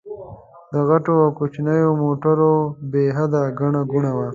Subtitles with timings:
[0.71, 2.53] د غټو او کوچنيو موټرو
[2.91, 4.29] بې حده ګڼه ګوڼه وه.